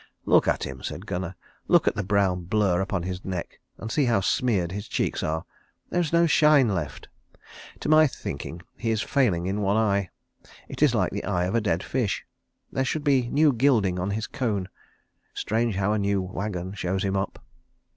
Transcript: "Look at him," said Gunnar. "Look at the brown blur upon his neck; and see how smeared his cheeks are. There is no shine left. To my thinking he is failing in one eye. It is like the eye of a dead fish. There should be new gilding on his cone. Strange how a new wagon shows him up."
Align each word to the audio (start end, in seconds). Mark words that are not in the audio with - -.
"Look 0.25 0.47
at 0.47 0.63
him," 0.63 0.81
said 0.81 1.05
Gunnar. 1.05 1.35
"Look 1.67 1.87
at 1.87 1.93
the 1.93 2.01
brown 2.03 2.45
blur 2.45 2.81
upon 2.81 3.03
his 3.03 3.23
neck; 3.23 3.59
and 3.77 3.91
see 3.91 4.05
how 4.05 4.19
smeared 4.21 4.71
his 4.71 4.87
cheeks 4.87 5.21
are. 5.21 5.45
There 5.91 6.01
is 6.01 6.11
no 6.11 6.25
shine 6.25 6.69
left. 6.69 7.07
To 7.81 7.87
my 7.87 8.07
thinking 8.07 8.63
he 8.75 8.89
is 8.89 9.03
failing 9.03 9.45
in 9.45 9.61
one 9.61 9.77
eye. 9.77 10.09
It 10.67 10.81
is 10.81 10.95
like 10.95 11.11
the 11.11 11.23
eye 11.25 11.45
of 11.45 11.53
a 11.53 11.61
dead 11.61 11.83
fish. 11.83 12.25
There 12.71 12.83
should 12.83 13.03
be 13.03 13.29
new 13.29 13.53
gilding 13.53 13.99
on 13.99 14.09
his 14.09 14.25
cone. 14.25 14.69
Strange 15.35 15.75
how 15.75 15.93
a 15.93 15.99
new 15.99 16.19
wagon 16.19 16.73
shows 16.73 17.03
him 17.03 17.15
up." 17.15 17.45